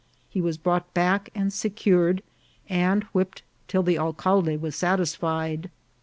He 0.27 0.41
was 0.41 0.57
brought 0.57 0.91
back 0.95 1.29
and 1.35 1.53
secured, 1.53 2.23
and 2.67 3.03
whipped 3.13 3.43
till 3.67 3.83
the 3.83 3.99
alcalde 3.99 4.57
was 4.57 4.75
satisfied. 4.75 5.69